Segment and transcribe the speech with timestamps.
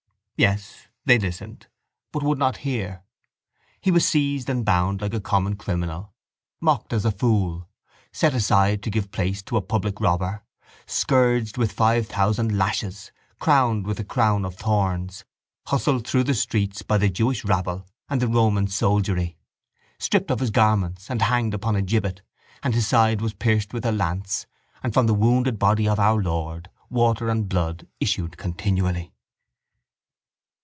[0.37, 1.67] Yes, they listened
[2.11, 3.03] but would not hear.
[3.79, 6.15] He was seized and bound like a common criminal,
[6.59, 7.69] mocked at as a fool,
[8.11, 10.43] set aside to give place to a public robber,
[10.87, 15.25] scourged with five thousand lashes, crowned with a crown of thorns,
[15.67, 19.37] hustled through the streets by the jewish rabble and the Roman soldiery,
[19.99, 22.23] stripped of his garments and hanged upon a gibbet
[22.63, 24.47] and His side was pierced with a lance
[24.81, 29.13] and from the wounded body of our Lord water and blood issued continually.